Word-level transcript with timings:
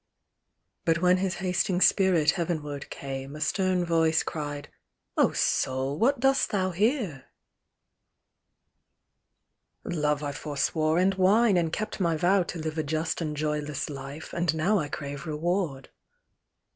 But 0.83 0.99
when 1.03 1.17
his 1.17 1.35
hasting 1.35 1.79
spirit 1.79 2.31
heavenward 2.31 2.89
came 2.89 3.35
A 3.35 3.39
stern 3.39 3.85
Voice 3.85 4.23
cried 4.23 4.63
â" 4.65 4.69
Oh 5.17 5.31
Soul! 5.31 5.99
what 5.99 6.19
dost 6.19 6.49
thou 6.49 6.71
here?"" 6.71 7.25
Love 9.83 10.23
I 10.23 10.31
forswore, 10.31 10.97
and 10.97 11.13
wine, 11.13 11.55
and 11.55 11.71
kept 11.71 11.99
my 11.99 12.17
vow 12.17 12.41
'Vo 12.43 12.57
live 12.61 12.79
a 12.79 12.83
just 12.83 13.21
and 13.21 13.37
joyless 13.37 13.91
life, 13.91 14.33
and 14.33 14.55
now 14.55 14.79
I 14.79 14.87
crave 14.87 15.27
reward." 15.27 15.89